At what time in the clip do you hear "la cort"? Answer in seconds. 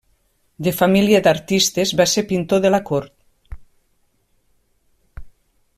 2.77-3.61